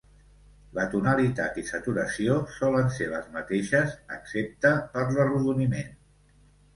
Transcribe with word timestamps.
La 0.75 0.83
tonalitat 0.93 1.57
i 1.61 1.63
saturació 1.67 2.37
solen 2.53 2.89
ser 2.95 3.07
les 3.11 3.27
mateixes, 3.35 3.93
excepte 4.15 4.73
per 4.97 5.05
l'arrodoniment. 5.11 5.93